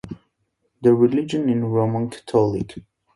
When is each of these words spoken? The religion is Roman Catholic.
The 0.81 0.95
religion 0.95 1.47
is 1.47 1.61
Roman 1.61 2.09
Catholic. 2.09 2.73